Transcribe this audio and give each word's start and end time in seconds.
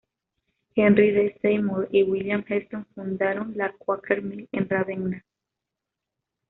Henry 0.75 1.11
D. 1.11 1.37
Seymour 1.43 1.87
y 1.91 2.01
William 2.01 2.43
Heston 2.47 2.87
fundaron 2.95 3.53
la 3.55 3.71
Quaker 3.77 4.23
Mill 4.23 4.49
en 4.51 4.67
Ravenna. 4.67 5.23